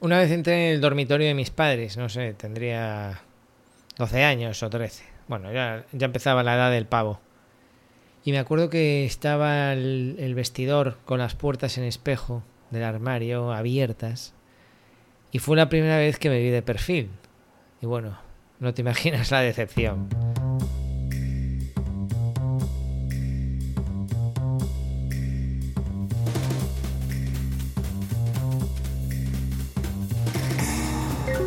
[0.00, 3.20] Una vez entré en el dormitorio de mis padres, no sé, tendría
[3.98, 5.04] 12 años o 13.
[5.28, 7.20] Bueno, ya, ya empezaba la edad del pavo.
[8.24, 13.52] Y me acuerdo que estaba el, el vestidor con las puertas en espejo del armario
[13.52, 14.32] abiertas.
[15.32, 17.10] Y fue la primera vez que me vi de perfil.
[17.82, 18.18] Y bueno,
[18.58, 20.08] no te imaginas la decepción.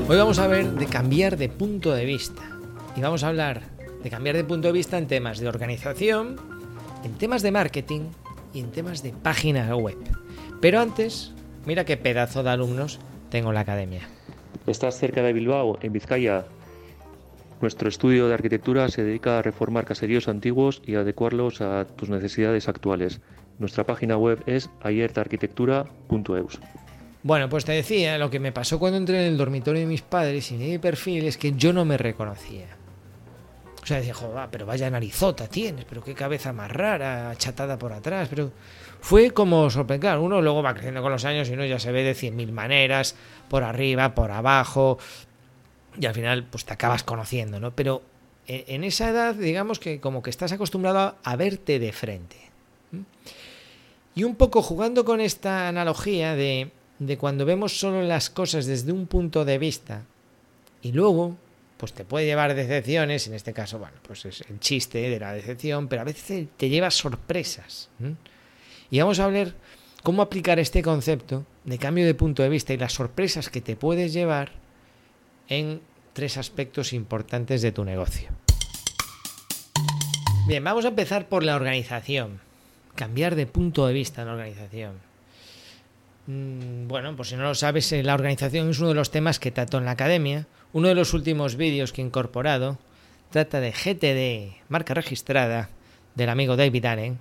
[0.05, 2.41] Hoy vamos a ver de cambiar de punto de vista.
[2.97, 3.61] Y vamos a hablar
[4.03, 6.35] de cambiar de punto de vista en temas de organización,
[7.05, 8.01] en temas de marketing
[8.53, 9.95] y en temas de página web.
[10.59, 11.31] Pero antes,
[11.65, 14.01] mira qué pedazo de alumnos tengo en la academia.
[14.67, 16.43] Estás cerca de Bilbao, en Vizcaya.
[17.61, 22.67] Nuestro estudio de arquitectura se dedica a reformar caseríos antiguos y adecuarlos a tus necesidades
[22.67, 23.21] actuales.
[23.57, 26.59] Nuestra página web es ayertaarquitectura.eus.
[27.23, 30.01] Bueno, pues te decía, lo que me pasó cuando entré en el dormitorio de mis
[30.01, 32.67] padres y mi perfil es que yo no me reconocía.
[33.81, 37.93] O sea, decía, joder, pero vaya narizota tienes, pero qué cabeza más rara, achatada por
[37.93, 38.51] atrás, pero
[38.99, 40.17] fue como sorprender.
[40.17, 42.51] Uno luego va creciendo con los años y uno ya se ve de cien mil
[42.51, 43.15] maneras,
[43.49, 44.99] por arriba, por abajo,
[45.99, 47.71] y al final pues te acabas conociendo, ¿no?
[47.71, 48.03] Pero
[48.47, 52.37] en esa edad, digamos que como que estás acostumbrado a verte de frente.
[54.15, 58.91] Y un poco jugando con esta analogía de de cuando vemos solo las cosas desde
[58.91, 60.03] un punto de vista
[60.81, 61.37] y luego
[61.77, 65.33] pues te puede llevar decepciones, en este caso, bueno, pues es el chiste de la
[65.33, 67.89] decepción, pero a veces te lleva sorpresas.
[68.89, 69.53] Y vamos a ver
[70.01, 73.75] cómo aplicar este concepto de cambio de punto de vista y las sorpresas que te
[73.75, 74.53] puedes llevar
[75.49, 75.81] en
[76.13, 78.29] tres aspectos importantes de tu negocio.
[80.47, 82.39] Bien, vamos a empezar por la organización.
[82.95, 85.12] Cambiar de punto de vista en la organización.
[86.25, 89.39] Mm, bueno, por si no lo sabes, eh, la organización es uno de los temas
[89.39, 90.47] que trato en la academia.
[90.71, 92.79] Uno de los últimos vídeos que he incorporado
[93.29, 95.69] trata de GTD, marca registrada,
[96.15, 97.19] del amigo David Allen,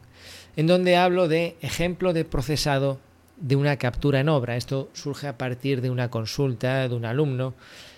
[0.56, 3.00] en donde hablo de ejemplo de procesado
[3.38, 4.56] de una captura en obra.
[4.56, 7.54] Esto surge a partir de una consulta de un alumno.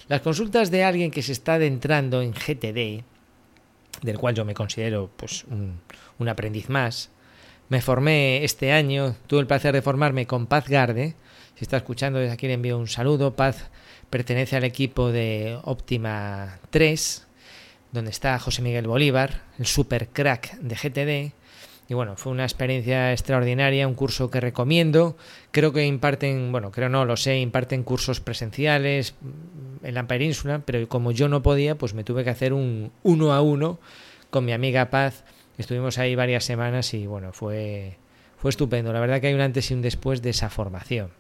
[0.09, 3.05] Las consultas de alguien que se está adentrando en GTD,
[4.03, 7.11] del cual yo me considero pues, un aprendiz más,
[7.69, 11.15] me formé este año, tuve el placer de formarme con Paz Garde.
[11.57, 13.35] Si está escuchando, desde aquí le envío un saludo.
[13.35, 13.71] Paz
[14.11, 17.27] pertenece al equipo de Optima 3,
[17.93, 21.35] donde está José Miguel Bolívar, el super crack de GTD.
[21.89, 25.17] Y bueno, fue una experiencia extraordinaria, un curso que recomiendo.
[25.51, 29.15] Creo que imparten, bueno, creo no, lo sé, imparten cursos presenciales
[29.83, 33.33] en la península, pero como yo no podía, pues me tuve que hacer un uno
[33.33, 33.79] a uno
[34.31, 35.25] con mi amiga Paz
[35.59, 37.97] Estuvimos ahí varias semanas y bueno, fue,
[38.37, 38.93] fue estupendo.
[38.93, 41.11] La verdad que hay un antes y un después de esa formación.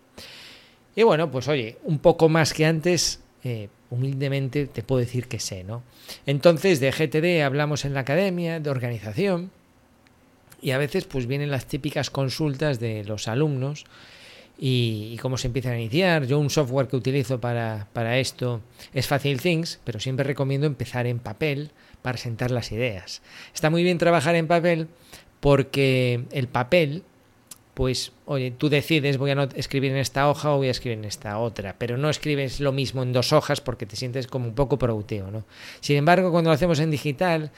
[0.97, 5.41] Y bueno, pues oye, un poco más que antes, eh, humildemente te puedo decir que
[5.41, 5.83] sé, ¿no?
[6.27, 9.51] Entonces de GTD hablamos en la academia, de organización,
[10.65, 13.85] y a veces pues vienen las típicas consultas de los alumnos
[14.59, 16.27] y, cómo se empiezan a iniciar.
[16.27, 18.63] Yo un software que utilizo para, para esto
[18.95, 21.71] es Facile Things, pero siempre recomiendo empezar en papel
[22.05, 23.23] para sentar las ideas.
[23.55, 24.89] Está muy bien trabajar en papel
[25.41, 27.03] porque el papel,
[27.73, 31.07] pues, oye, tú decides, voy a escribir en esta hoja o voy a escribir en
[31.07, 34.55] esta otra, pero no escribes lo mismo en dos hojas porque te sientes como un
[34.55, 35.47] poco productivo, ¿no?
[35.81, 37.51] Sin embargo, cuando lo hacemos en digital,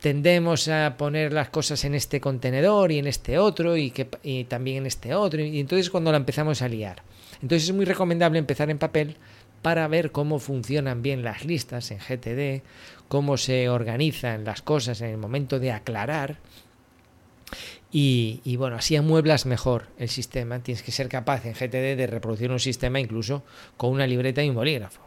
[0.00, 4.44] tendemos a poner las cosas en este contenedor y en este otro y, que, y
[4.44, 7.02] también en este otro, y entonces cuando la empezamos a liar.
[7.40, 9.16] Entonces es muy recomendable empezar en papel
[9.62, 12.62] para ver cómo funcionan bien las listas en GTD,
[13.10, 16.36] cómo se organizan las cosas en el momento de aclarar.
[17.90, 20.60] Y, bueno, así amueblas mejor el sistema.
[20.60, 23.42] Tienes que ser capaz en GTD de reproducir un sistema incluso
[23.76, 25.00] con una libreta y un bolígrafo.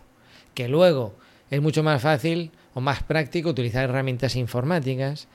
[0.54, 1.16] Que luego
[1.50, 5.30] es mucho más fácil o más práctico utilizar herramientas informáticas,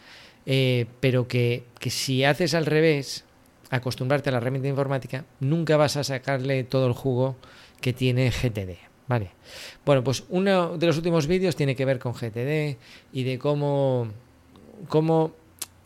[0.45, 3.25] eh, pero que, que si haces al revés,
[3.71, 7.35] acostumbrarte a la herramienta informática, nunca vas a sacarle todo el jugo
[7.81, 8.88] que tiene GTD.
[9.09, 9.31] Vale.
[9.87, 12.77] Bueno, pues uno de los últimos vídeos tiene que ver con GTD
[13.13, 14.09] y de cómo,
[14.89, 15.33] cómo,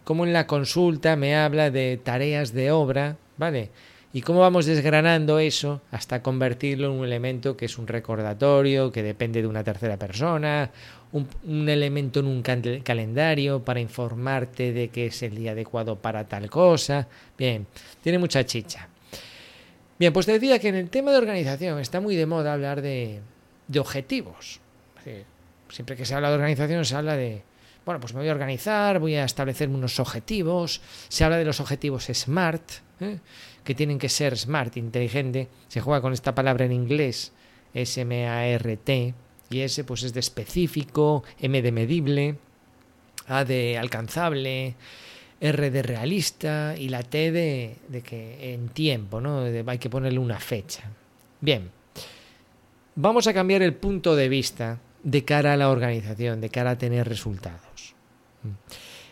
[0.04, 3.70] cómo en la consulta me habla de tareas de obra, ¿vale?
[4.12, 9.02] Y cómo vamos desgranando eso hasta convertirlo en un elemento que es un recordatorio, que
[9.02, 10.70] depende de una tercera persona,
[11.12, 16.28] un, un elemento en un calendario para informarte de que es el día adecuado para
[16.28, 17.08] tal cosa.
[17.38, 17.66] Bien,
[18.02, 18.88] tiene mucha chicha.
[20.02, 22.82] Bien, pues te decía que en el tema de organización está muy de moda hablar
[22.82, 23.20] de,
[23.68, 24.58] de objetivos.
[25.68, 27.44] Siempre que se habla de organización se habla de,
[27.86, 30.80] bueno, pues me voy a organizar, voy a establecer unos objetivos.
[31.06, 32.68] Se habla de los objetivos SMART,
[32.98, 33.20] ¿eh?
[33.62, 35.46] que tienen que ser SMART, inteligente.
[35.68, 37.30] Se juega con esta palabra en inglés
[37.72, 39.14] S-M-A-R-T,
[39.50, 42.38] y S pues es de específico, M de medible,
[43.28, 44.74] A de alcanzable,
[45.42, 49.40] R de realista y la T de, de que en tiempo, ¿no?
[49.40, 50.84] hay que ponerle una fecha.
[51.40, 51.68] Bien,
[52.94, 56.78] vamos a cambiar el punto de vista de cara a la organización, de cara a
[56.78, 57.94] tener resultados.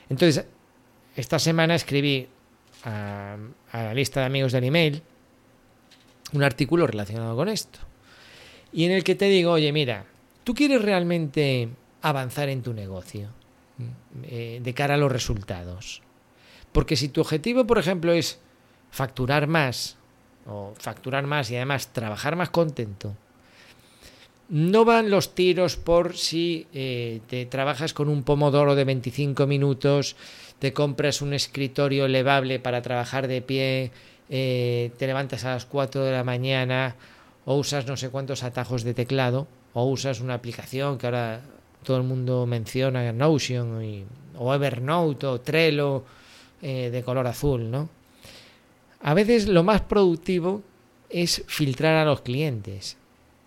[0.08, 0.44] Entonces,
[1.16, 2.28] esta semana escribí
[2.84, 3.36] a,
[3.72, 5.02] la lista de amigos del email
[6.32, 7.80] un artículo relacionado con esto.
[8.72, 10.04] Y en el que te digo, oye, mira,
[10.44, 11.68] ¿tú quieres realmente
[12.02, 13.30] avanzar en tu negocio
[14.22, 16.02] eh, de cara a los resultados?
[16.72, 18.38] Porque si tu objetivo, por ejemplo, es
[18.90, 19.96] facturar más,
[20.46, 23.14] o facturar más y además trabajar más contento,
[24.48, 30.16] no van los tiros por si eh, te trabajas con un pomodoro de 25 minutos,
[30.58, 33.92] te compras un escritorio elevable para trabajar de pie,
[34.28, 36.96] eh, te levantas a las 4 de la mañana
[37.44, 41.42] o usas no sé cuántos atajos de teclado o usas una aplicación que ahora
[41.84, 44.06] todo el mundo menciona, Notion
[44.36, 46.04] o Evernote o Trello
[46.62, 47.88] eh, de color azul, ¿no?
[49.02, 50.62] A veces lo más productivo
[51.08, 52.96] es filtrar a los clientes.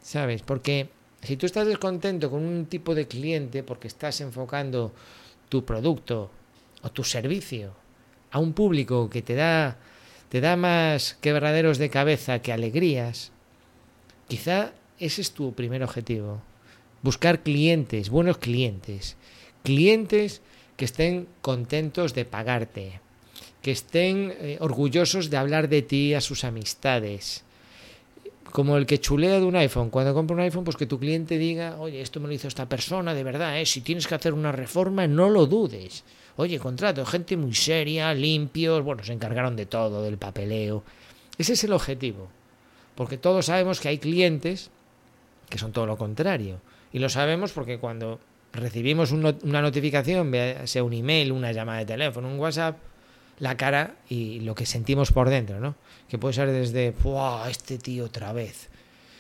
[0.04, 0.42] ¿sabes?
[0.44, 0.90] Porque
[1.24, 4.92] si tú estás descontento con un tipo de cliente porque estás enfocando
[5.50, 6.30] tu producto
[6.84, 7.74] o tu servicio
[8.30, 9.78] a un público que te da
[10.30, 13.32] te da más quebraderos de cabeza que alegrías,
[14.28, 16.42] quizá ese es tu primer objetivo.
[17.04, 19.16] Buscar clientes, buenos clientes,
[19.64, 20.42] clientes
[20.76, 23.00] que estén contentos de pagarte,
[23.64, 27.46] que estén eh, orgullosos de hablar de ti a sus amistades,
[28.52, 29.90] como el que chulea de un iPhone.
[29.90, 32.68] Cuando compra un iPhone, pues que tu cliente diga, oye, esto me lo hizo esta
[32.68, 33.66] persona, de verdad, ¿eh?
[33.66, 36.04] si tienes que hacer una reforma, no lo dudes.
[36.36, 40.84] Oye, contrato, gente muy seria, limpios, bueno, se encargaron de todo, del papeleo.
[41.38, 42.28] Ese es el objetivo.
[42.96, 44.72] Porque todos sabemos que hay clientes
[45.50, 46.60] que son todo lo contrario.
[46.92, 48.20] Y lo sabemos porque cuando
[48.52, 50.32] recibimos una notificación,
[50.66, 52.78] sea un email, una llamada de teléfono, un WhatsApp,
[53.40, 55.76] la cara y lo que sentimos por dentro, ¿no?
[56.08, 57.46] Que puede ser desde, ¡Wow!
[57.50, 58.70] Este tío otra vez.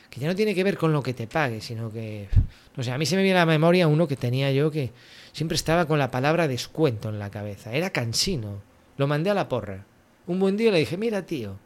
[0.09, 2.29] Que ya no tiene que ver con lo que te pague, sino que,
[2.75, 4.91] no sé, a mí se me viene a la memoria uno que tenía yo que
[5.31, 7.73] siempre estaba con la palabra descuento en la cabeza.
[7.73, 8.61] Era cansino.
[8.97, 9.85] Lo mandé a la porra.
[10.27, 11.57] Un buen día le dije, mira, tío,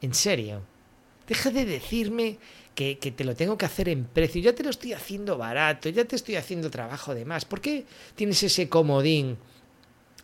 [0.00, 0.62] en serio,
[1.26, 2.38] deja de decirme
[2.76, 4.40] que, que, te lo tengo que hacer en precio.
[4.40, 7.44] Ya te lo estoy haciendo barato, ya te estoy haciendo trabajo de más.
[7.44, 7.84] ¿Por qué
[8.14, 9.36] tienes ese comodín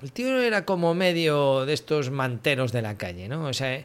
[0.03, 3.47] el tío era como medio de estos manteros de la calle, ¿no?
[3.47, 3.85] O sea,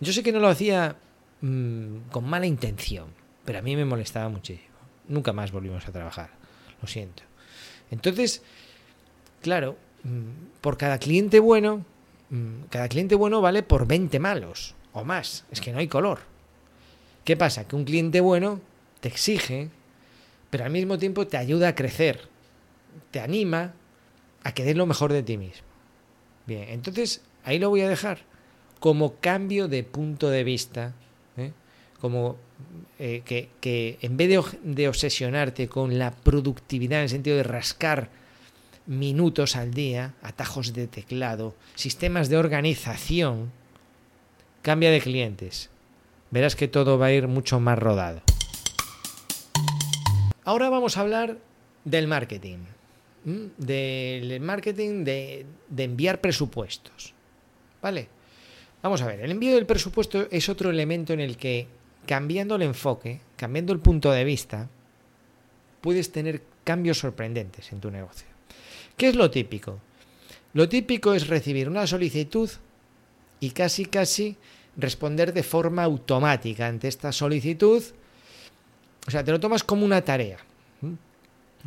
[0.00, 0.96] yo sé que no lo hacía
[1.40, 3.08] mm, con mala intención,
[3.44, 4.68] pero a mí me molestaba muchísimo.
[5.08, 6.30] Nunca más volvimos a trabajar,
[6.80, 7.24] lo siento.
[7.90, 8.42] Entonces,
[9.42, 11.84] claro, mm, por cada cliente bueno,
[12.30, 15.44] mm, cada cliente bueno vale por 20 malos o más.
[15.50, 16.20] Es que no hay color.
[17.24, 17.66] ¿Qué pasa?
[17.66, 18.60] Que un cliente bueno
[19.00, 19.68] te exige,
[20.48, 22.28] pero al mismo tiempo te ayuda a crecer,
[23.10, 23.74] te anima,
[24.42, 25.66] a que des lo mejor de ti mismo.
[26.46, 28.18] Bien, entonces ahí lo voy a dejar
[28.80, 30.94] como cambio de punto de vista,
[31.36, 31.52] ¿eh?
[32.00, 32.38] como
[32.98, 38.08] eh, que, en vez de, de, obsesionarte con la productividad en el sentido de rascar
[38.86, 43.52] minutos al día, atajos de teclado, sistemas de organización,
[44.62, 45.70] cambia de clientes.
[46.30, 48.22] Verás que todo va a ir mucho más rodado.
[50.44, 51.38] Ahora vamos a hablar
[51.84, 52.58] del marketing
[53.24, 55.46] del marketing de,
[55.76, 57.12] enviar presupuestos.
[57.82, 58.08] ¿Vale?
[58.82, 61.66] Vamos a ver, el envío del presupuesto es otro elemento en el que,
[62.06, 64.68] cambiando el enfoque, cambiando el punto de vista,
[65.80, 68.26] puedes tener cambios sorprendentes en tu negocio.
[68.96, 69.80] ¿Qué es lo típico?
[70.52, 72.50] Lo típico es recibir una solicitud
[73.38, 74.36] y casi casi
[74.76, 77.82] responder de forma automática ante esta solicitud.
[79.06, 80.38] O sea, te lo tomas como una tarea.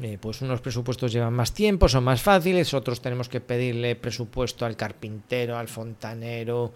[0.01, 4.65] Eh, pues unos presupuestos llevan más tiempo, son más fáciles, otros tenemos que pedirle presupuesto
[4.65, 6.73] al carpintero, al fontanero,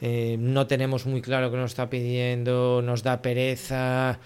[0.00, 4.18] eh, no tenemos muy claro qué nos está pidiendo, nos da pereza.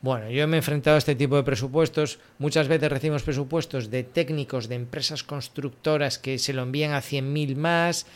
[0.00, 2.18] Bueno, yo me he enfrentado a este tipo de presupuestos.
[2.38, 7.56] Muchas veces recibimos presupuestos de técnicos de empresas constructoras que se lo envían a 100.000
[7.56, 8.06] más.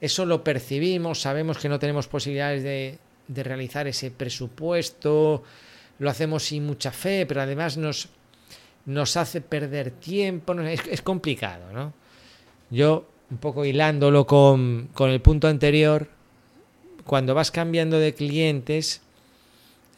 [0.00, 2.98] Eso lo percibimos, sabemos que no tenemos posibilidades de,
[3.28, 5.42] de realizar ese presupuesto.
[5.98, 8.08] Lo hacemos sin mucha fe, pero además nos
[8.86, 11.92] nos hace perder tiempo, es, complicado, ¿no?
[12.70, 16.08] Yo, un poco hilándolo con, con, el punto anterior,
[17.04, 19.02] cuando vas cambiando de clientes,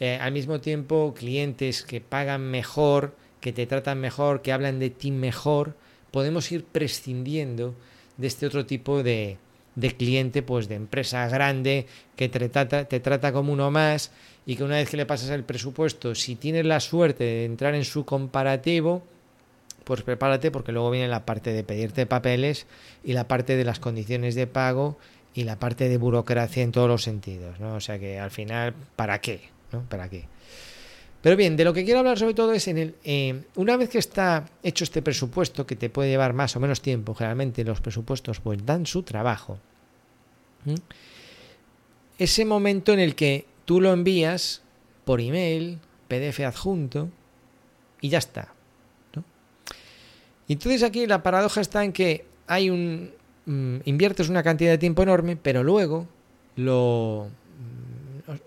[0.01, 4.91] eh, al mismo tiempo clientes que pagan mejor, que te tratan mejor, que hablan de
[4.91, 5.77] ti mejor,
[6.11, 7.75] podemos ir prescindiendo
[8.17, 9.39] de este otro tipo de,
[9.75, 11.87] de cliente, pues de empresa grande,
[12.17, 14.11] que te trata, te trata como uno más
[14.45, 17.75] y que una vez que le pasas el presupuesto, si tienes la suerte de entrar
[17.75, 19.03] en su comparativo,
[19.85, 22.67] pues prepárate porque luego viene la parte de pedirte papeles
[23.05, 24.99] y la parte de las condiciones de pago
[25.35, 27.75] y la parte de burocracia en todos los sentidos, ¿no?
[27.75, 29.41] O sea que al final, ¿para qué?
[29.73, 29.83] ¿No?
[29.89, 30.27] ¿Para qué?
[31.23, 33.89] Pero bien, de lo que quiero hablar sobre todo es en el eh, una vez
[33.89, 37.81] que está hecho este presupuesto, que te puede llevar más o menos tiempo, generalmente los
[37.81, 39.59] presupuestos pues dan su trabajo.
[42.19, 44.63] Ese momento en el que tú lo envías
[45.05, 47.09] por email, PDF adjunto
[48.01, 48.53] y ya está.
[50.49, 53.13] Entonces aquí la paradoja está en que hay un
[53.47, 56.09] mm, inviertes una cantidad de tiempo enorme, pero luego
[56.57, 57.29] lo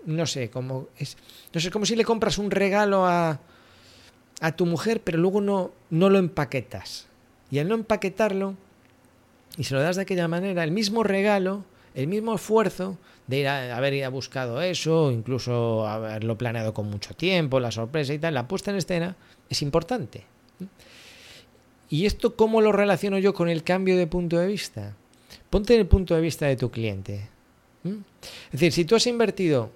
[0.04, 1.16] no sé, como es,
[1.52, 3.40] no sé, como si le compras un regalo a,
[4.40, 7.06] a tu mujer, pero luego no, no lo empaquetas.
[7.50, 8.54] Y al no empaquetarlo,
[9.56, 11.64] y se lo das de aquella manera, el mismo regalo,
[11.94, 17.14] el mismo esfuerzo de ir a, haber ido buscado eso, incluso haberlo planeado con mucho
[17.14, 19.16] tiempo, la sorpresa y tal, la puesta en escena
[19.48, 20.24] es importante.
[21.88, 24.94] ¿Y esto cómo lo relaciono yo con el cambio de punto de vista?
[25.50, 27.28] Ponte en el punto de vista de tu cliente.
[28.46, 29.70] Es decir, si tú has invertido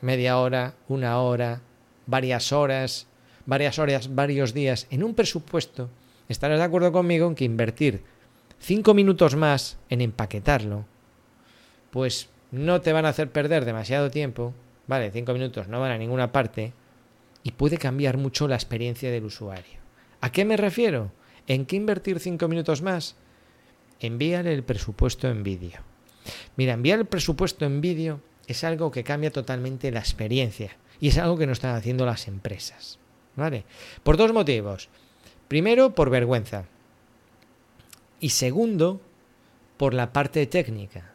[0.00, 1.60] media hora, una hora,
[2.06, 3.06] varias horas,
[3.46, 5.88] varias horas, varios días en un presupuesto,
[6.28, 8.02] estarás de acuerdo conmigo en que invertir
[8.58, 10.84] cinco minutos más en empaquetarlo,
[11.90, 14.54] pues no te van a hacer perder demasiado tiempo,
[14.86, 16.72] vale, cinco minutos no van a ninguna parte
[17.42, 19.78] y puede cambiar mucho la experiencia del usuario.
[20.20, 21.12] ¿A qué me refiero?
[21.46, 23.16] ¿En qué invertir cinco minutos más?
[24.00, 25.95] Envíale el presupuesto en vídeo.
[26.56, 31.18] Mira, enviar el presupuesto en vídeo es algo que cambia totalmente la experiencia y es
[31.18, 32.98] algo que no están haciendo las empresas.
[33.36, 33.64] ¿Vale?
[34.02, 34.88] Por dos motivos.
[35.48, 36.64] Primero, por vergüenza.
[38.18, 39.00] Y segundo,
[39.76, 41.12] por la parte técnica.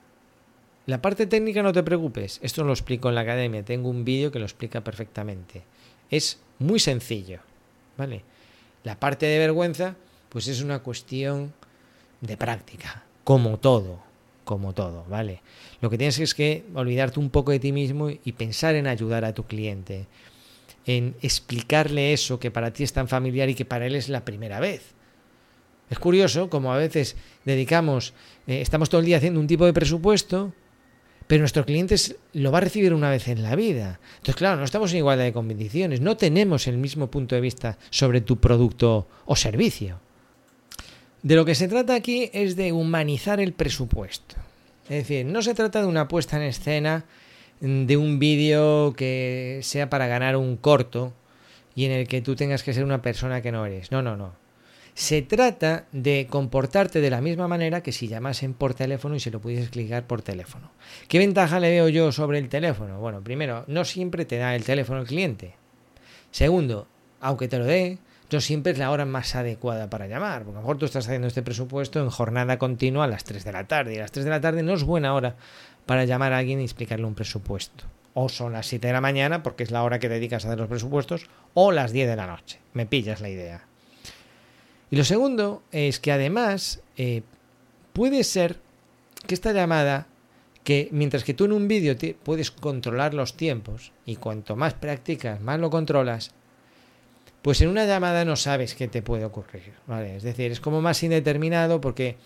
[0.85, 4.31] La parte técnica no te preocupes, esto lo explico en la academia, tengo un vídeo
[4.31, 5.63] que lo explica perfectamente.
[6.09, 7.39] Es muy sencillo,
[7.97, 8.23] ¿vale?
[8.83, 9.95] La parte de vergüenza,
[10.29, 11.53] pues es una cuestión
[12.21, 13.99] de práctica, como todo,
[14.51, 15.39] como todo, ¿vale?
[15.79, 19.23] Lo que tienes es que olvidarte un poco de ti mismo y pensar en ayudar
[19.23, 20.07] a tu cliente,
[20.85, 24.25] en explicarle eso que para ti es tan familiar y que para él es la
[24.25, 24.93] primera vez.
[25.89, 27.15] Es curioso como a veces
[27.45, 28.13] dedicamos,
[28.45, 30.53] eh, estamos todo el día haciendo un tipo de presupuesto,
[31.27, 31.95] pero nuestro cliente
[32.33, 34.01] lo va a recibir una vez en la vida.
[34.17, 37.77] Entonces, claro, no estamos en igualdad de condiciones, no tenemos el mismo punto de vista
[37.89, 40.10] sobre tu producto o servicio.
[41.23, 44.35] De lo que se trata aquí es de humanizar el presupuesto.
[44.85, 47.05] Es decir, no se trata de una puesta en escena
[47.59, 51.13] de un vídeo que sea para ganar un corto
[51.75, 53.91] y en el que tú tengas que ser una persona que no eres.
[53.91, 54.33] No, no, no.
[54.93, 59.31] Se trata de comportarte de la misma manera que si llamasen por teléfono y se
[59.31, 60.71] lo pudieses clicar por teléfono.
[61.07, 62.99] ¿Qué ventaja le veo yo sobre el teléfono?
[62.99, 65.53] Bueno, primero, no siempre te da el teléfono el cliente.
[66.31, 66.87] Segundo,
[67.21, 67.99] aunque te lo dé,
[68.31, 71.05] no siempre es la hora más adecuada para llamar, porque a lo mejor tú estás
[71.05, 74.11] haciendo este presupuesto en jornada continua a las 3 de la tarde, y a las
[74.11, 75.35] 3 de la tarde no es buena hora
[75.85, 77.83] para llamar a alguien y explicarle un presupuesto.
[78.13, 80.59] O son las 7 de la mañana, porque es la hora que dedicas a hacer
[80.59, 82.59] los presupuestos, o las 10 de la noche.
[82.73, 83.65] Me pillas la idea.
[84.89, 87.23] Y lo segundo es que además eh,
[87.93, 88.59] puede ser
[89.27, 90.07] que esta llamada,
[90.63, 95.41] que mientras que tú en un vídeo puedes controlar los tiempos, y cuanto más practicas,
[95.41, 96.31] más lo controlas,
[97.41, 100.15] pues en una llamada no sabes qué te puede ocurrir, ¿vale?
[100.15, 102.17] Es decir, es como más indeterminado porque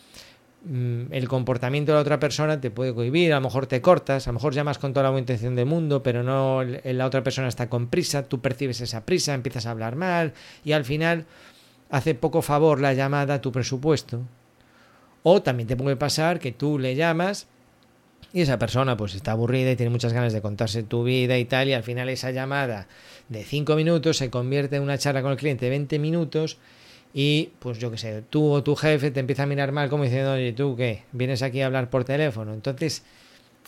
[0.66, 4.28] mm, el comportamiento de la otra persona te puede cohibir, a lo mejor te cortas,
[4.28, 7.24] a lo mejor llamas con toda la buena intención del mundo, pero no la otra
[7.24, 11.26] persona está con prisa, tú percibes esa prisa, empiezas a hablar mal y al final
[11.90, 14.22] hace poco favor la llamada a tu presupuesto.
[15.24, 17.48] O también te puede pasar que tú le llamas
[18.36, 21.46] y esa persona pues está aburrida y tiene muchas ganas de contarse tu vida y
[21.46, 22.86] tal y al final esa llamada
[23.30, 26.58] de 5 minutos se convierte en una charla con el cliente de 20 minutos
[27.14, 30.04] y pues yo qué sé, tú o tu jefe te empieza a mirar mal como
[30.04, 32.54] diciendo, oye, tú qué, vienes aquí a hablar por teléfono.
[32.54, 33.04] Entonces,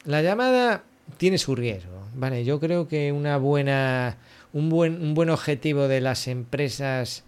[0.04, 0.84] la llamada
[1.16, 2.44] tiene su riesgo, ¿vale?
[2.44, 4.18] Yo creo que una buena,
[4.52, 7.24] un, buen, un buen objetivo de las empresas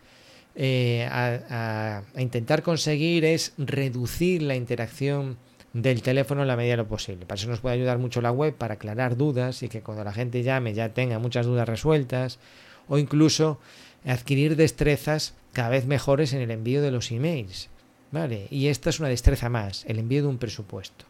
[0.56, 5.38] eh, a intentar conseguir es reducir la interacción
[5.74, 7.26] del teléfono en la medida de lo posible.
[7.26, 10.14] Para eso nos puede ayudar mucho la web para aclarar dudas y que cuando la
[10.14, 12.40] gente llame ya tenga muchas dudas resueltas
[12.88, 13.60] o incluso
[14.06, 17.70] adquirir destrezas cada vez mejores en el envío de los emails.
[18.12, 18.48] ¿Vale?
[18.50, 21.06] Y esta es una destreza más, el envío de un presupuesto.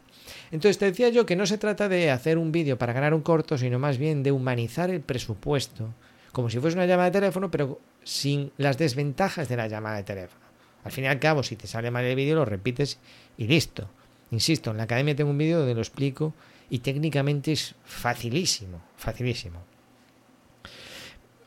[0.52, 3.22] Entonces te decía yo que no se trata de hacer un vídeo para ganar un
[3.22, 5.94] corto, sino más bien de humanizar el presupuesto,
[6.34, 10.04] como si fuese una llamada de teléfono, pero sin las desventajas de la llamada de
[10.04, 10.46] teléfono.
[10.84, 13.00] Al fin y al cabo, si te sale mal el vídeo, lo repites
[13.38, 13.90] y listo.
[14.32, 16.34] Insisto, en la academia tengo un vídeo donde lo explico
[16.70, 19.60] y técnicamente es facilísimo, facilísimo.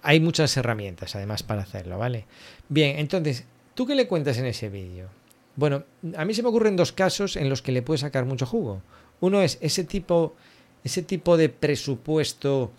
[0.02, 2.26] Hay muchas herramientas además para hacerlo, ¿vale?
[2.68, 5.08] Bien, entonces, ¿tú qué le cuentas en ese vídeo?
[5.54, 5.84] Bueno,
[6.16, 8.82] a mí se me ocurren dos casos en los que le puedes sacar mucho jugo.
[9.20, 10.34] Uno es ese tipo,
[10.82, 12.72] ese tipo de presupuesto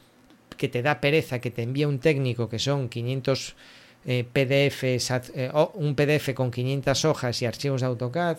[0.58, 3.56] que te da pereza, que te envía un técnico, que son 500
[4.06, 8.38] eh, PDFs, eh, un PDF con 500 hojas y archivos de AutoCAD,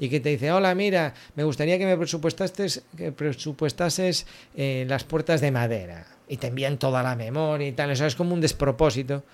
[0.00, 4.26] y que te dice, hola, mira, me gustaría que me presupuestases, que presupuestases
[4.56, 6.06] eh, las puertas de madera.
[6.26, 7.90] Y te envían toda la memoria y tal.
[7.90, 9.24] Eso es como un despropósito.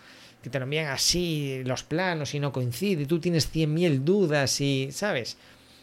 [0.43, 3.07] Que te lo envían así, los planos, y no coincide.
[3.07, 5.37] Tú tienes 100.000 dudas y, ¿sabes?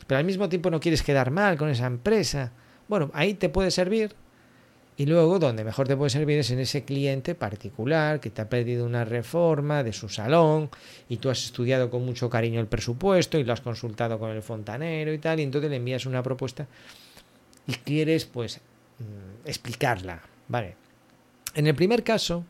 [0.05, 2.51] Pero al mismo tiempo no quieres quedar mal con esa empresa.
[2.89, 4.13] Bueno, ahí te puede servir
[4.95, 8.49] y luego, donde mejor te puede servir es en ese cliente particular que te ha
[8.49, 10.69] pedido una reforma de su salón
[11.09, 14.43] y tú has estudiado con mucho cariño el presupuesto y lo has consultado con el
[14.43, 16.67] fontanero y tal, y entonces le envías una propuesta
[17.65, 18.59] y quieres, pues,
[18.99, 20.21] mm, explicarla.
[20.47, 20.75] Vale.
[21.55, 22.45] En el primer caso,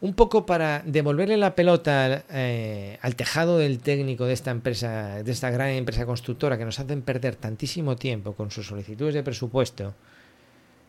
[0.00, 5.32] un poco para devolverle la pelota eh, al tejado del técnico de esta empresa, de
[5.32, 9.94] esta gran empresa constructora que nos hacen perder tantísimo tiempo con sus solicitudes de presupuesto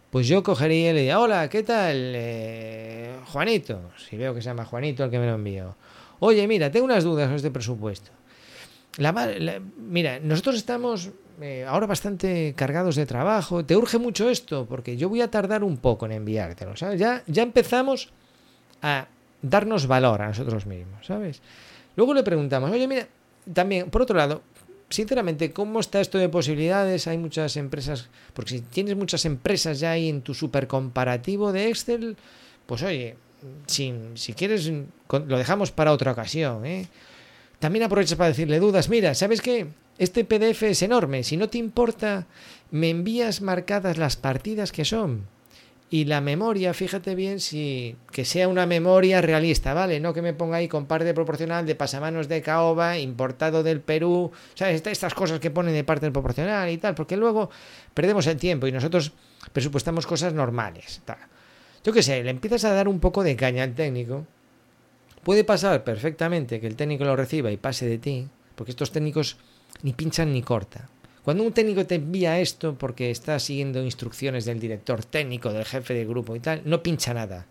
[0.09, 2.13] pues yo cogería y le diría, hola, ¿qué tal?
[2.15, 5.75] Eh, Juanito, si veo que se llama Juanito el que me lo envió.
[6.19, 8.11] Oye, mira, tengo unas dudas con este presupuesto.
[8.97, 9.13] La,
[9.77, 13.63] mira, nosotros estamos eh, ahora bastante cargados de trabajo.
[13.63, 16.99] Te urge mucho esto, porque yo voy a tardar un poco en enviártelo, ¿sabes?
[16.99, 18.09] Ya, ya empezamos
[18.81, 19.07] a
[19.41, 21.41] darnos valor a nosotros mismos, ¿sabes?
[21.95, 23.07] Luego le preguntamos, oye, mira,
[23.53, 24.41] también, por otro lado,
[24.89, 27.07] sinceramente, ¿cómo está esto de posibilidades?
[27.07, 31.69] Hay muchas empresas, porque si tienes muchas empresas ya ahí en tu super comparativo de
[31.69, 32.17] Excel,
[32.65, 33.15] pues oye,
[33.67, 34.71] si, si quieres,
[35.09, 36.65] lo dejamos para otra ocasión.
[36.65, 36.87] ¿eh?
[37.59, 39.67] También aprovechas para decirle dudas, mira, ¿sabes qué?
[39.97, 42.25] Este PDF es enorme, si no te importa,
[42.71, 45.27] me envías marcadas las partidas que son
[45.91, 49.99] y la memoria, fíjate bien si que sea una memoria realista, ¿vale?
[49.99, 54.31] No que me ponga ahí con parte proporcional de pasamanos de caoba, importado del Perú,
[54.53, 54.85] ¿sabes?
[54.85, 57.49] Estas cosas que ponen de parte proporcional y tal, porque luego
[57.95, 59.13] perdemos el tiempo y nosotros
[59.51, 61.01] presupuestamos cosas normales.
[61.83, 64.27] Yo qué sé, le empiezas a dar un poco de caña al técnico.
[65.23, 69.37] Puede pasar perfectamente que el técnico lo reciba y pase de ti, porque estos técnicos
[69.81, 70.87] ni pinchan ni cortan.
[71.23, 75.93] Cuando un técnico te envía esto porque está siguiendo instrucciones del director técnico, del jefe
[75.93, 77.45] de grupo y tal, no pincha nada.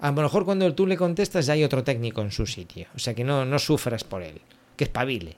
[0.00, 2.86] A lo mejor cuando tú le contestas ya hay otro técnico en su sitio.
[2.94, 4.40] O sea que no, no sufras por él,
[4.76, 5.36] que espabile.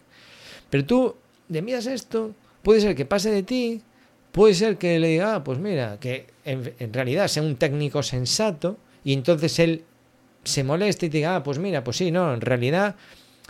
[0.70, 1.16] Pero tú
[1.48, 3.82] le envías esto, puede ser que pase de ti,
[4.30, 8.02] puede ser que le diga, ah, pues mira, que en, en, realidad sea un técnico
[8.02, 9.84] sensato y entonces él
[10.44, 12.96] se moleste y te diga, ah, pues mira, pues sí, no, en realidad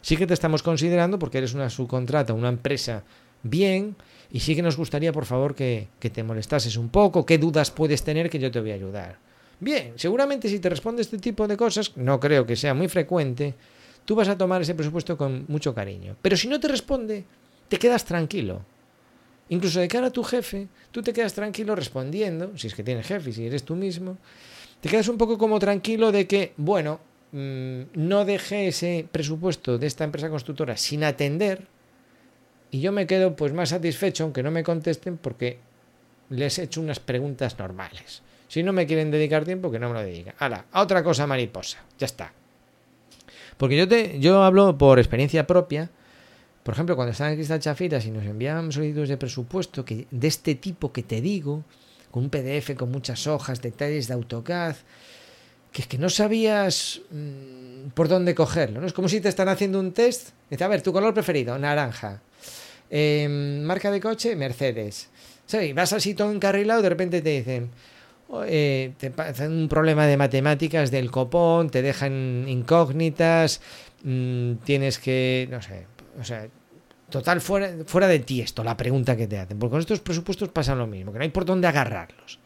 [0.00, 3.04] sí que te estamos considerando porque eres una subcontrata, una empresa
[3.42, 3.96] bien
[4.32, 8.02] y sí que nos gustaría, por favor, que, te molestases un poco, qué dudas puedes
[8.02, 9.18] tener que yo te voy a ayudar.
[9.60, 13.54] Bien, seguramente si te responde este tipo de cosas, no creo que sea muy frecuente,
[14.04, 16.16] tú vas a tomar ese presupuesto con mucho cariño.
[16.22, 17.24] Pero si no te responde,
[17.68, 18.64] te quedas tranquilo.
[19.50, 23.06] Incluso de cara a tu jefe, tú te quedas tranquilo respondiendo, si es que tienes
[23.06, 24.16] jefe, si eres tú mismo,
[24.80, 27.00] te quedas un poco como tranquilo de que, bueno,
[27.32, 31.66] mm, no dejé ese presupuesto de esta empresa constructora sin atender,
[32.72, 35.58] y yo me quedo pues más satisfecho, aunque no me contesten, porque
[36.30, 38.22] les he hecho unas preguntas normales.
[38.48, 40.32] Si no me quieren dedicar tiempo, que no me lo dediquen.
[40.38, 41.78] Hala, a otra cosa mariposa.
[41.98, 42.32] Ya está.
[43.58, 45.90] Porque yo, te, yo hablo por experiencia propia.
[46.62, 50.28] Por ejemplo, cuando estaba en Cristal Chafiras y nos enviaban solicitudes de presupuesto que, de
[50.28, 51.64] este tipo que te digo,
[52.10, 54.76] con un PDF con muchas hojas, detalles de AutoCAD,
[55.72, 58.80] que es que no sabías mmm, por dónde cogerlo.
[58.80, 58.86] ¿no?
[58.86, 60.30] Es como si te están haciendo un test.
[60.48, 62.22] Dice, a ver, tu color preferido, naranja.
[62.94, 65.08] Em, marca de coche, Mercedes.
[65.46, 67.70] Sí, vas así todo encarrilado y de repente te dicen,
[68.44, 73.62] eh, te hacen un problema de matemáticas del copón, te dejan incógnitas,
[74.04, 75.86] mm, tienes que, no sé,
[76.20, 76.46] o sea,
[77.08, 79.58] total fuera, fuera de ti esto, la pregunta que te hacen.
[79.58, 82.40] Porque con estos presupuestos pasa lo mismo, que no hay por dónde agarrarlos.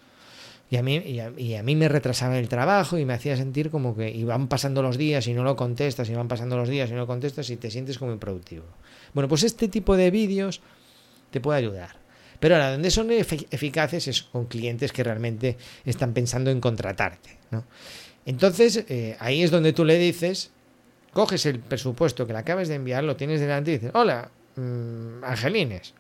[0.71, 3.97] Y a, mí, y a, mí me retrasaba el trabajo y me hacía sentir como
[3.97, 6.93] que iban pasando los días y no lo contestas, y van pasando los días y
[6.93, 8.65] no lo contestas y te sientes como improductivo.
[9.17, 10.61] Bueno, pues este tipo de vídeos
[11.31, 11.97] te puede ayudar.
[12.39, 17.39] Pero ahora, donde son eficaces es con clientes que realmente están pensando en contratarte.
[18.27, 20.51] Entonces, eh, ahí es donde tú le dices,
[21.15, 25.25] coges el presupuesto que le acabas de enviar, lo tienes delante y dices, hola, mm,
[25.25, 25.95] Angelines,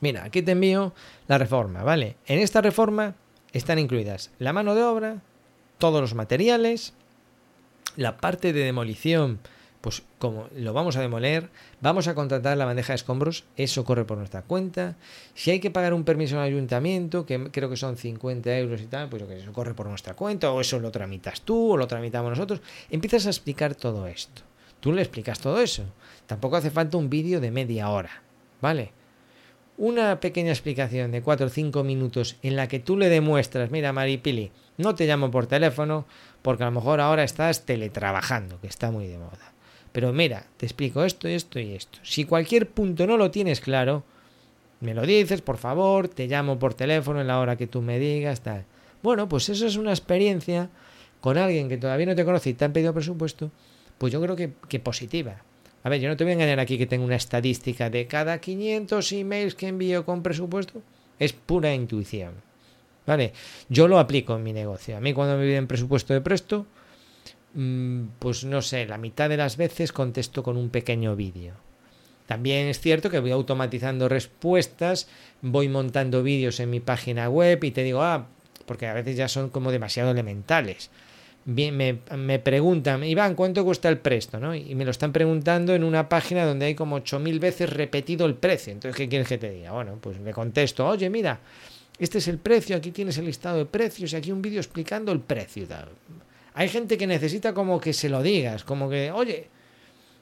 [0.00, 0.92] mira, aquí te envío
[1.28, 2.16] la reforma, ¿vale?
[2.26, 3.14] En esta reforma
[3.54, 5.22] están incluidas la mano de obra,
[5.78, 6.92] todos los materiales,
[7.96, 9.40] la parte de demolición
[9.86, 11.48] pues como lo vamos a demoler,
[11.80, 14.96] vamos a contratar la bandeja de escombros, eso corre por nuestra cuenta.
[15.34, 18.86] Si hay que pagar un permiso al ayuntamiento, que creo que son 50 euros y
[18.86, 22.30] tal, pues eso corre por nuestra cuenta, o eso lo tramitas tú, o lo tramitamos
[22.30, 22.62] nosotros.
[22.90, 24.42] Empiezas a explicar todo esto.
[24.80, 25.84] Tú le explicas todo eso.
[26.26, 28.24] Tampoco hace falta un vídeo de media hora,
[28.60, 28.90] ¿vale?
[29.78, 33.92] Una pequeña explicación de 4 o 5 minutos en la que tú le demuestras, mira
[33.92, 36.06] Maripili, no te llamo por teléfono
[36.42, 39.55] porque a lo mejor ahora estás teletrabajando, que está muy de moda
[39.96, 41.98] pero mira, te explico esto, esto y esto.
[42.02, 44.04] Si cualquier punto no lo tienes claro,
[44.80, 47.98] me lo dices, por favor, te llamo por teléfono en la hora que tú me
[47.98, 48.66] digas, tal.
[49.02, 50.68] Bueno, pues eso es una experiencia
[51.22, 53.50] con alguien que todavía no te conoce y te han pedido presupuesto,
[53.96, 55.40] pues yo creo que, que positiva.
[55.82, 58.38] A ver, yo no te voy a engañar aquí que tengo una estadística de cada
[58.38, 60.82] 500 emails que envío con presupuesto,
[61.18, 62.34] es pura intuición.
[63.06, 63.32] ¿Vale?
[63.70, 64.94] Yo lo aplico en mi negocio.
[64.94, 66.66] A mí cuando me piden presupuesto de presto,
[68.18, 71.54] pues no sé, la mitad de las veces contesto con un pequeño vídeo.
[72.26, 75.08] También es cierto que voy automatizando respuestas,
[75.42, 78.26] voy montando vídeos en mi página web y te digo, ah,
[78.66, 80.90] porque a veces ya son como demasiado elementales.
[81.44, 84.52] Bien, me, me, preguntan, Iván, ¿cuánto cuesta el presto?
[84.52, 88.34] Y me lo están preguntando en una página donde hay como 8.000 veces repetido el
[88.34, 88.72] precio.
[88.72, 89.70] Entonces, ¿qué quieres que te diga?
[89.70, 91.38] Bueno, pues le contesto, oye, mira,
[92.00, 95.12] este es el precio, aquí tienes el listado de precios y aquí un vídeo explicando
[95.12, 95.68] el precio.
[96.56, 99.50] Hay gente que necesita como que se lo digas, como que, oye,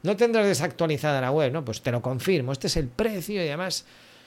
[0.03, 1.65] no tendrás desactualizada la web, ¿no?
[1.65, 3.87] Pues te lo confirmo, este es el precio y además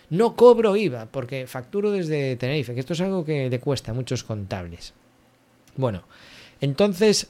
[0.09, 3.93] no cobro IVA porque facturo desde Tenerife, que esto es algo que le cuesta a
[3.93, 4.93] muchos contables.
[5.75, 6.03] Bueno,
[6.61, 7.29] entonces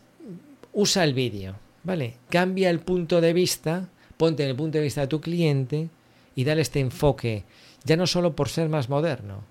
[0.74, 2.14] usa el vídeo, ¿vale?
[2.30, 5.90] Cambia el punto de vista, ponte en el punto de vista de tu cliente
[6.36, 7.46] y dale este enfoque,
[7.84, 9.44] ya no solo por ser más moderno,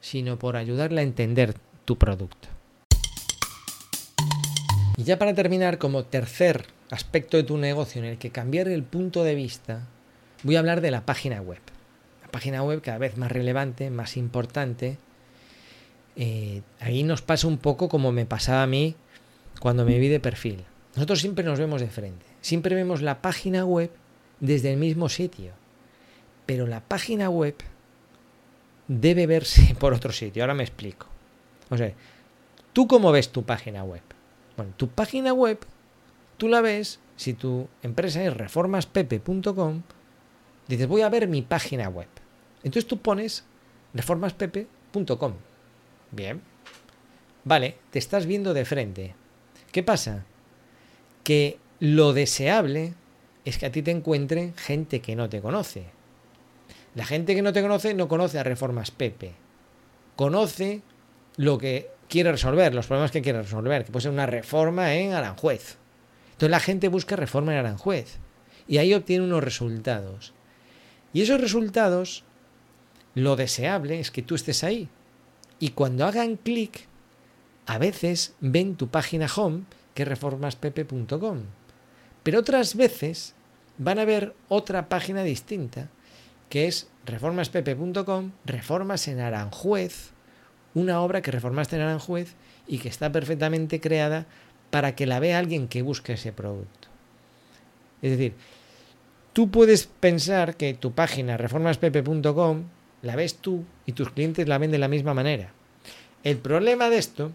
[0.00, 2.53] sino por ayudarle a entender tu producto.
[4.96, 8.84] Y ya para terminar, como tercer aspecto de tu negocio en el que cambiar el
[8.84, 9.86] punto de vista,
[10.42, 11.60] voy a hablar de la página web.
[12.22, 14.98] La página web cada vez más relevante, más importante.
[16.16, 18.94] Eh, ahí nos pasa un poco como me pasaba a mí
[19.58, 20.64] cuando me vi de perfil.
[20.94, 22.24] Nosotros siempre nos vemos de frente.
[22.40, 23.90] Siempre vemos la página web
[24.38, 25.52] desde el mismo sitio.
[26.46, 27.56] Pero la página web
[28.86, 30.44] debe verse por otro sitio.
[30.44, 31.08] Ahora me explico.
[31.70, 31.92] O sea,
[32.72, 34.02] ¿tú cómo ves tu página web?
[34.56, 35.58] Bueno, tu página web,
[36.36, 39.82] tú la ves, si tu empresa es reformaspepe.com,
[40.68, 42.08] dices, voy a ver mi página web.
[42.62, 43.44] Entonces tú pones
[43.94, 45.34] reformaspepe.com.
[46.10, 46.40] Bien.
[47.44, 49.14] Vale, te estás viendo de frente.
[49.70, 50.24] ¿Qué pasa?
[51.22, 52.94] Que lo deseable
[53.44, 55.86] es que a ti te encuentre gente que no te conoce.
[56.94, 59.32] La gente que no te conoce no conoce a Reformas Pepe.
[60.16, 60.82] Conoce
[61.36, 65.14] lo que quiere resolver, los problemas que quiere resolver, que puede ser una reforma en
[65.14, 65.78] Aranjuez.
[66.26, 68.18] Entonces la gente busca reforma en Aranjuez
[68.68, 70.32] y ahí obtiene unos resultados.
[71.12, 72.22] Y esos resultados,
[73.16, 74.88] lo deseable es que tú estés ahí.
[75.58, 76.86] Y cuando hagan clic,
[77.66, 81.40] a veces ven tu página home, que es reformaspepe.com.
[82.22, 83.34] Pero otras veces
[83.76, 85.88] van a ver otra página distinta,
[86.48, 90.13] que es reformaspepe.com, reformas en Aranjuez,
[90.74, 92.34] una obra que reformaste en Aranjuez
[92.66, 94.26] y que está perfectamente creada
[94.70, 96.88] para que la vea alguien que busque ese producto.
[98.02, 98.34] Es decir,
[99.32, 102.64] tú puedes pensar que tu página reformaspepe.com
[103.02, 105.52] la ves tú y tus clientes la ven de la misma manera.
[106.22, 107.32] El problema de esto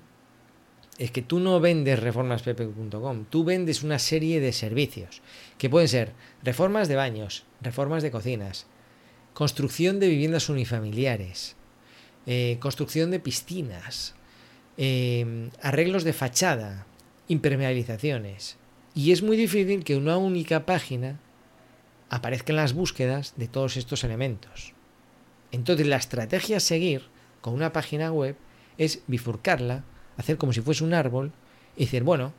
[0.97, 5.21] es que tú no vendes reformaspepe.com, tú vendes una serie de servicios
[5.57, 6.11] que pueden ser
[6.43, 8.67] reformas de baños, reformas de cocinas,
[9.33, 11.55] construcción de viviendas unifamiliares,
[12.31, 14.13] eh, construcción de piscinas,
[14.77, 16.85] eh, arreglos de fachada,
[17.27, 18.57] impermeabilizaciones.
[18.93, 21.19] Y es muy difícil que una única página
[22.11, 24.73] aparezca en las búsquedas de todos estos elementos.
[25.51, 27.01] Entonces la estrategia a seguir
[27.41, 28.35] con una página web
[28.77, 29.83] es bifurcarla,
[30.15, 31.31] hacer como si fuese un árbol
[31.75, 32.31] y decir, bueno,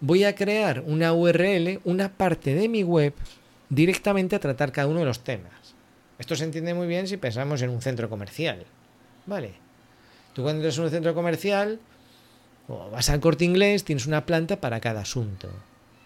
[0.00, 3.14] voy a crear una URL, una parte de mi web,
[3.68, 5.76] directamente a tratar cada uno de los temas.
[6.18, 8.66] Esto se entiende muy bien si pensamos en un centro comercial.
[9.30, 9.52] ¿Vale?
[10.32, 11.78] Tú cuando entras en un centro comercial
[12.66, 15.48] o vas al corte inglés, tienes una planta para cada asunto.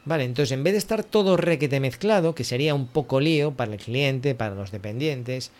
[0.04, 3.72] Vale, entonces en vez de estar todo requete mezclado, que sería un poco lío para
[3.72, 5.52] el cliente, para los dependientes,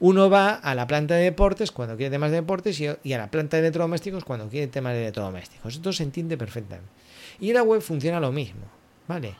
[0.00, 3.30] uno va a la planta de deportes cuando quiere temas de deportes y, a la
[3.30, 5.76] planta de electrodomésticos cuando quiere temas de electrodomésticos.
[5.76, 6.90] Esto se entiende perfectamente.
[7.40, 8.66] Y en la web funciona lo mismo.
[9.06, 9.32] ¿Vale?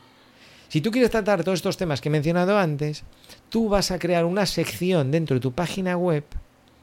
[0.69, 3.03] Si tú quieres tratar todos estos temas que he mencionado antes,
[3.49, 6.23] tú vas a crear una sección dentro de tu página web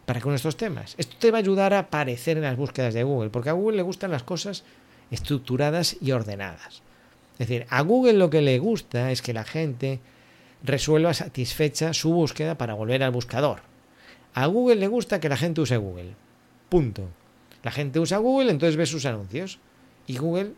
[0.07, 0.95] para con estos temas.
[0.97, 3.77] Esto te va a ayudar a aparecer en las búsquedas de Google, porque a Google
[3.77, 4.65] le gustan las cosas
[5.11, 6.83] estructuradas y ordenadas.
[7.39, 10.01] Es decir, a Google lo que le gusta es que la gente
[10.63, 13.61] resuelva satisfecha su búsqueda para volver al buscador.
[14.33, 16.15] A Google le gusta que la gente use Google.
[16.69, 17.09] Punto.
[17.63, 19.59] La gente usa Google, entonces ve sus anuncios.
[20.07, 20.53] Y Google,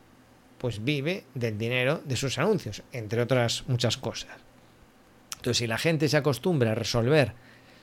[0.58, 4.36] pues vive del dinero de sus anuncios, entre otras muchas cosas.
[5.36, 7.32] Entonces, si la gente se acostumbra a resolver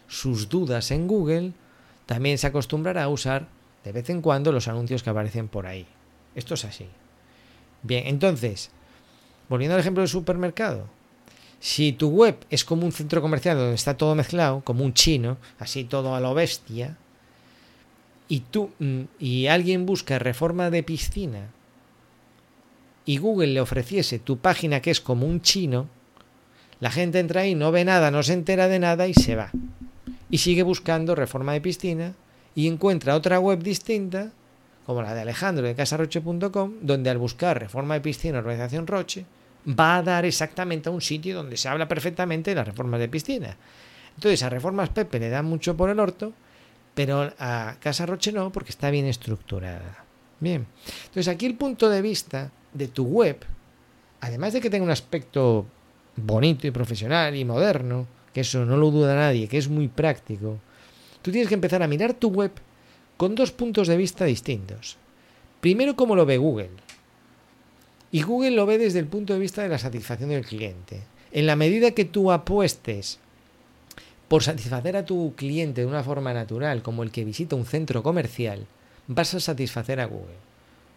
[0.08, 1.54] sus dudas en Google,
[2.06, 3.48] también se acostumbrará a usar
[3.84, 5.86] de vez en cuando los anuncios que aparecen por ahí.
[6.36, 6.88] Esto es así.
[7.84, 8.72] Bien, entonces,
[9.48, 10.88] volviendo al ejemplo del supermercado,
[11.60, 15.38] si tu web es como un centro comercial donde está todo mezclado, como un chino,
[15.60, 16.98] así todo a lo bestia,
[18.28, 21.50] y tú mm, y alguien busca reforma de piscina
[23.06, 25.88] y Google le ofreciese tu página que es como un chino,
[26.80, 29.52] la gente entra ahí, no ve nada, no se entera de nada y se va.
[30.30, 32.14] Y sigue buscando reforma de piscina
[32.56, 34.32] y encuentra otra web distinta,
[34.86, 39.26] como la de Alejandro de casarroche.com, donde al buscar reforma de piscina organización Roche,
[39.68, 43.10] va a dar exactamente a un sitio donde se habla perfectamente de las reformas de
[43.10, 43.58] piscina.
[44.16, 46.34] Entonces a Reformas Pepe le da mucho por el orto,
[46.94, 50.06] pero a Casa Roche no, porque está bien estructurada.
[50.40, 50.66] Bien,
[51.06, 53.38] entonces aquí el punto de vista de tu web,
[54.22, 55.66] además de que tenga un aspecto
[56.16, 60.60] bonito y profesional y moderno, que eso no lo duda nadie, que es muy práctico,
[61.22, 62.52] tú tienes que empezar a mirar tu web
[63.16, 64.98] con dos puntos de vista distintos.
[65.62, 66.72] Primero, cómo lo ve Google.
[68.12, 71.04] Y Google lo ve desde el punto de vista de la satisfacción del cliente.
[71.32, 73.20] En la medida que tú apuestes
[74.28, 78.04] por satisfacer a tu cliente de una forma natural, como el que visita un centro
[78.04, 78.68] comercial,
[79.08, 80.36] vas a satisfacer a Google.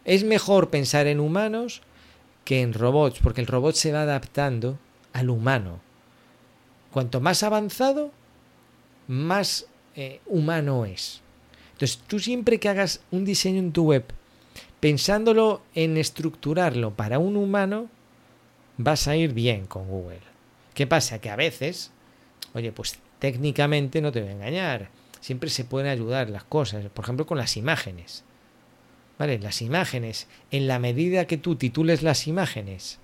[0.04, 1.82] Es mejor pensar en humanos
[2.44, 4.76] que en robots, porque el robot se va adaptando
[5.12, 5.86] al humano.
[6.92, 8.12] Cuanto más avanzado,
[9.06, 11.20] más eh, humano es.
[11.72, 14.04] Entonces, tú siempre que hagas un diseño en tu web
[14.80, 17.88] pensándolo en estructurarlo para un humano,
[18.76, 20.20] vas a ir bien con Google.
[20.74, 21.20] ¿Qué pasa?
[21.20, 21.90] Que a veces,
[22.54, 27.04] oye, pues técnicamente no te voy a engañar, siempre se pueden ayudar las cosas, por
[27.04, 28.24] ejemplo con las imágenes.
[29.18, 29.40] ¿Vale?
[29.40, 33.00] Las imágenes, en la medida que tú titules las imágenes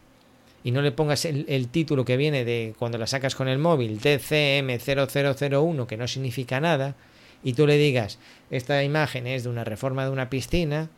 [0.65, 4.01] y no le pongas el, título que viene de cuando la sacas con el móvil,
[4.01, 6.97] TCM0001, que no significa nada,
[7.43, 8.19] y tú le digas,
[8.51, 10.89] esta imagen es de una reforma de una piscina,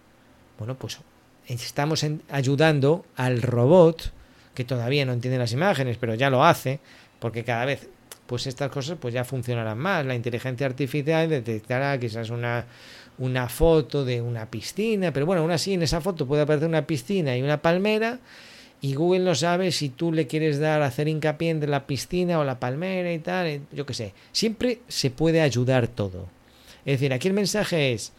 [0.59, 1.01] bueno, pues
[1.49, 4.13] estamos ayudando al robot,
[4.55, 6.79] que todavía no entiende las imágenes, pero ya lo hace,
[7.19, 7.89] porque cada vez
[8.27, 10.05] pues estas cosas pues ya funcionarán más.
[10.05, 12.67] La inteligencia artificial detectará quizás una,
[13.19, 16.87] una foto de una piscina, pero bueno, aún así en esa foto puede aparecer una
[16.87, 18.19] piscina y una palmera,
[18.81, 22.45] y Google no sabe si tú le quieres dar hacer hincapié entre la piscina o
[22.45, 24.15] la palmera y tal, yo qué sé.
[24.33, 26.29] Siempre se puede ayudar todo.
[26.85, 28.13] Es decir, aquí el mensaje es,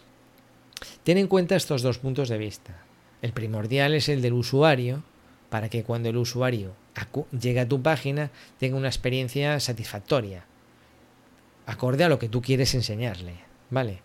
[1.03, 2.83] Ten en cuenta estos dos puntos de vista.
[3.21, 5.03] El primordial es el del usuario,
[5.49, 6.73] para que cuando el usuario
[7.31, 10.45] llegue a tu página tenga una experiencia satisfactoria,
[11.65, 13.35] acorde a lo que tú quieres enseñarle,
[13.69, 14.01] ¿vale?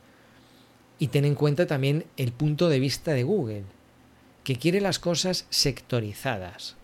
[0.98, 3.64] Y ten en cuenta también el punto de vista de Google,
[4.44, 6.76] que quiere las cosas sectorizadas.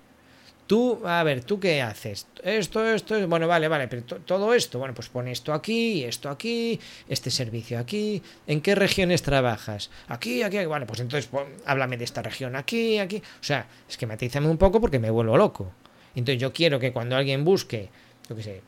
[0.68, 2.26] Tú, a ver, ¿tú qué haces?
[2.44, 6.78] Esto, esto, bueno, vale, vale, pero todo esto, bueno, pues pon esto aquí, esto aquí,
[7.08, 8.22] este servicio aquí.
[8.46, 9.88] ¿En qué regiones trabajas?
[10.08, 11.30] Aquí, aquí, bueno, pues entonces
[11.64, 13.16] háblame de esta región aquí, aquí.
[13.16, 15.72] O sea, esquematízame un poco porque me vuelvo loco.
[16.14, 17.88] Entonces yo quiero que cuando alguien busque,
[18.28, 18.62] yo qué sé,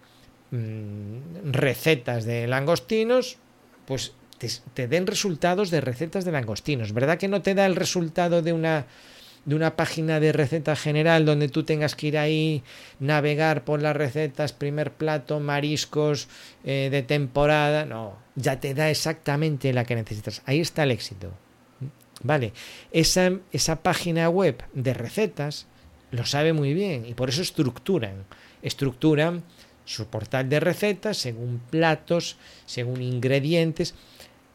[0.52, 3.36] mm, recetas de langostinos,
[3.84, 4.14] pues
[4.74, 6.92] te, den resultados de recetas de langostinos.
[6.92, 8.86] ¿Verdad que no te da el resultado de una
[9.46, 12.62] de una página de receta general donde tú tengas que ir ahí,
[12.98, 16.28] navegar por las recetas, primer plato, mariscos
[16.62, 17.86] eh, de temporada.
[17.86, 20.42] No, ya te da exactamente la que necesitas.
[20.44, 21.32] Ahí está el éxito.
[22.22, 22.52] Vale,
[22.92, 25.66] esa, esa página web de recetas
[26.10, 28.26] lo sabe muy bien y por eso estructuran.
[28.60, 29.42] Estructuran
[29.86, 33.94] su portal de recetas según platos, según ingredientes.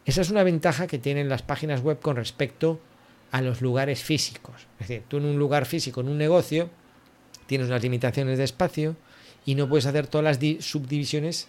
[0.06, 2.80] Esa es una ventaja que tienen las páginas web con respecto
[3.32, 4.68] a los lugares físicos.
[4.80, 6.70] Es decir, tú en un lugar físico, en un negocio,
[7.48, 8.96] tienes unas limitaciones de espacio
[9.46, 11.48] y no puedes hacer todas las subdivisiones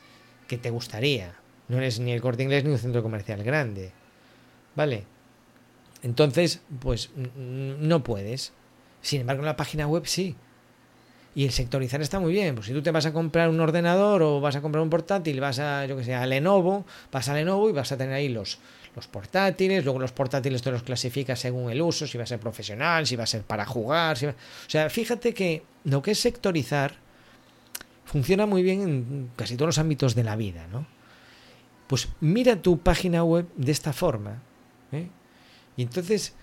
[0.49, 1.35] que te gustaría.
[1.69, 3.93] No eres ni el corte inglés ni un centro comercial grande.
[4.75, 5.05] ¿Vale?
[6.03, 8.53] Entonces, pues no puedes.
[9.03, 10.37] Sin embargo, en la página web sí.
[11.37, 12.57] Y el sectorizar está muy bien.
[12.57, 15.39] Pues si tú te vas a comprar un ordenador o vas a comprar un portátil,
[15.39, 18.29] vas a, yo que sé, a Lenovo, vas a Lenovo y vas a tener ahí
[18.29, 18.59] los,
[18.97, 22.41] los portátiles, luego los portátiles te los clasificas según el uso, si va a ser
[22.41, 26.95] profesional, si va a ser para jugar, o sea, fíjate que lo que es sectorizar
[28.07, 30.87] funciona muy bien en casi todos los ámbitos de la vida, ¿no?
[31.87, 34.43] Pues mira tu página web de esta forma,
[34.93, 35.09] ¿eh?
[35.77, 36.35] y entonces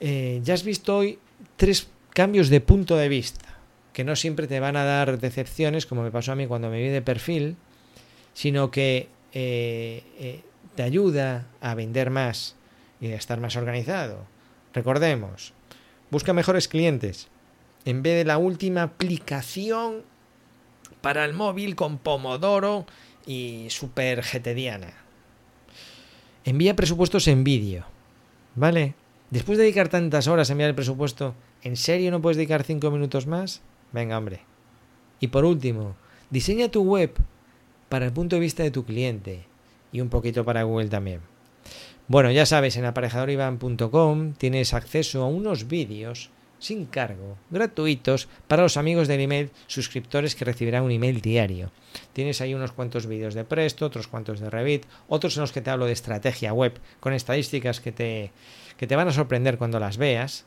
[0.00, 1.18] eh, ya has visto hoy
[1.56, 3.47] tres cambios de punto de vista,
[3.92, 6.80] que no siempre te van a dar decepciones, como me pasó a mí cuando me
[6.80, 7.56] vi de perfil,
[8.32, 10.42] sino que eh, eh,
[10.74, 12.56] te ayuda a vender más
[13.00, 14.26] y a estar más organizado.
[14.74, 15.52] Recordemos,
[16.10, 17.28] busca mejores clientes.
[17.84, 20.02] En vez de la última aplicación
[21.00, 22.86] para el móvil con Pomodoro
[23.26, 24.94] y super getediana.
[26.44, 27.84] Envía presupuestos en vídeo.
[28.54, 28.94] ¿Vale?
[29.30, 32.90] Después de dedicar tantas horas a enviar el presupuesto, ¿en serio no puedes dedicar 5
[32.90, 33.60] minutos más?
[33.92, 34.40] Venga, hombre.
[35.20, 35.96] Y por último,
[36.30, 37.14] diseña tu web
[37.88, 39.44] para el punto de vista de tu cliente
[39.92, 41.20] y un poquito para Google también.
[42.06, 48.76] Bueno, ya sabes, en aparejadorivan.com tienes acceso a unos vídeos sin cargo, gratuitos, para los
[48.76, 51.70] amigos del email suscriptores que recibirán un email diario.
[52.12, 55.60] Tienes ahí unos cuantos vídeos de Presto, otros cuantos de Revit, otros en los que
[55.60, 58.32] te hablo de estrategia web, con estadísticas que te,
[58.76, 60.46] que te van a sorprender cuando las veas.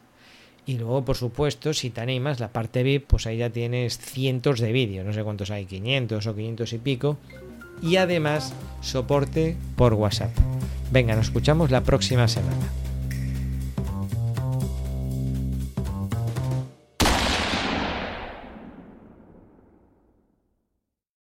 [0.66, 4.60] Y luego, por supuesto, si te animas, la parte VIP, pues ahí ya tienes cientos
[4.60, 7.18] de vídeos, no sé cuántos hay, 500 o 500 y pico.
[7.82, 10.32] Y además, soporte por WhatsApp.
[10.92, 12.81] Venga, nos escuchamos la próxima semana.